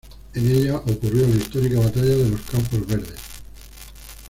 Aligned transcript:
En 0.33 0.47
ella 0.49 0.77
ocurrió 0.77 1.27
la 1.27 1.35
histórica 1.35 1.79
Batalla 1.79 2.15
de 2.15 2.29
los 2.29 2.41
Campos 2.49 2.87
Verdes. 2.87 3.19